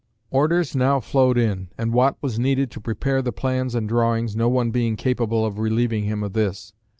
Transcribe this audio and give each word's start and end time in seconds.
Orders 0.31 0.75
now 0.75 0.99
flowed 0.99 1.37
in, 1.37 1.69
and 1.77 1.93
Watt 1.93 2.17
was 2.21 2.39
needed 2.39 2.71
to 2.71 2.81
prepare 2.81 3.21
the 3.21 3.31
plans 3.31 3.75
and 3.75 3.87
drawings, 3.87 4.35
no 4.35 4.49
one 4.49 4.71
being 4.71 4.95
capable 4.95 5.45
of 5.45 5.59
relieving 5.59 6.05
him 6.05 6.23
of 6.23 6.33
this. 6.33 6.73